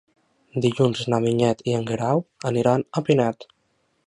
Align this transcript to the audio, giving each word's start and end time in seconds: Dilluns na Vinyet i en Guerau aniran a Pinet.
Dilluns 0.65 1.03
na 1.13 1.19
Vinyet 1.25 1.61
i 1.69 1.75
en 1.81 1.85
Guerau 1.91 2.25
aniran 2.53 2.89
a 2.89 3.05
Pinet. 3.11 3.49